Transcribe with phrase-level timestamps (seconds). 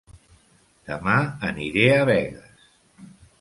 [0.91, 1.17] Dema
[1.49, 2.67] aniré a Begues